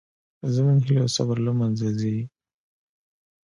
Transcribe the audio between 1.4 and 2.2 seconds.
له منځه ځي